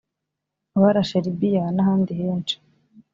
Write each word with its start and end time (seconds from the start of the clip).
barashe 0.81 1.17
Libye 1.25 1.61
n’ahandi 1.75 2.11
henshi 2.19 2.55